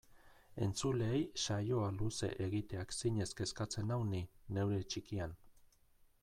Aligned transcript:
Entzuleei 0.67 1.19
saioa 1.41 1.89
luze 1.97 2.29
egiteak 2.45 2.97
zinez 3.01 3.29
kezkatzen 3.43 3.89
nau 3.93 4.01
ni, 4.15 4.23
neure 4.59 4.81
txikian. 4.95 5.37